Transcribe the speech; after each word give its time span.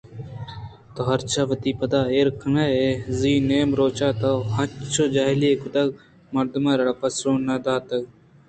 تو 0.93 0.99
ہرجاہ 1.09 1.47
وتی 1.49 1.71
پداں 1.79 2.05
ایر 2.13 2.27
کن 2.39 2.55
ئے 2.73 2.85
زی 3.19 3.33
نیم 3.49 3.69
روچ 3.79 3.97
ءَ 4.07 4.17
تو 4.21 4.31
انچو 4.61 5.03
جاہلی 5.13 5.47
ئے 5.51 5.55
کُتگءُمرد 5.61 6.53
ءَ 6.75 6.79
را 6.87 6.91
پسو 6.99 7.31
نہ 7.47 7.55
داتگ 7.65 8.03